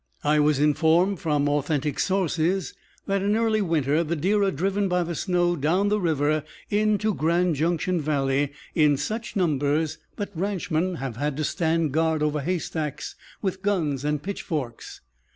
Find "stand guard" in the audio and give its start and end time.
11.43-12.23